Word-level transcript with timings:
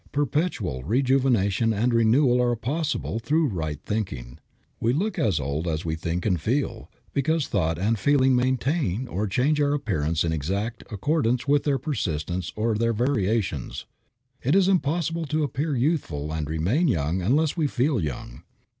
Perpetual 0.11 0.81
rejuvenation 0.83 1.73
and 1.73 1.93
renewal 1.93 2.41
are 2.41 2.55
possible 2.55 3.19
through 3.19 3.45
right 3.49 3.79
thinking. 3.83 4.39
We 4.79 4.93
look 4.93 5.19
as 5.19 5.39
old 5.39 5.67
as 5.67 5.85
we 5.85 5.93
think 5.93 6.25
and 6.25 6.41
feel, 6.41 6.89
because 7.13 7.45
thought 7.47 7.77
and 7.77 7.99
feeling 7.99 8.35
maintain 8.35 9.07
or 9.07 9.27
change 9.27 9.61
our 9.61 9.75
appearance 9.75 10.23
in 10.23 10.33
exact 10.33 10.83
accordance 10.89 11.47
with 11.47 11.65
their 11.65 11.77
persistence 11.77 12.51
or 12.55 12.73
their 12.73 12.93
variations. 12.93 13.85
It 14.41 14.55
is 14.55 14.67
impossible 14.67 15.27
to 15.27 15.43
appear 15.43 15.75
youthful 15.75 16.33
and 16.33 16.49
remain 16.49 16.87
young 16.87 17.21
unless 17.21 17.55
we 17.55 17.67
feel 17.67 17.99
young. 18.03 18.41